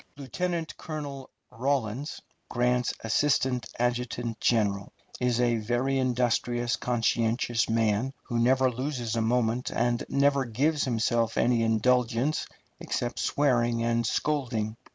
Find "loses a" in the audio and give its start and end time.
8.71-9.21